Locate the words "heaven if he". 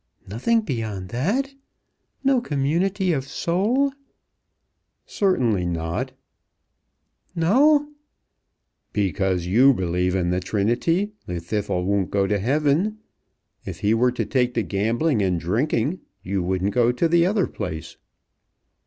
12.39-13.93